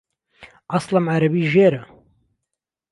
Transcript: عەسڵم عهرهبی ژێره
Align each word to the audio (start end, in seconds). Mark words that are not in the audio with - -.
عەسڵم 0.73 1.05
عهرهبی 1.13 1.43
ژێره 1.51 1.81